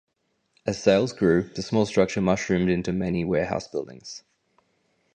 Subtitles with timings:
[0.65, 4.23] As sales grew, the small structure mushroomed into many warehouse buildings.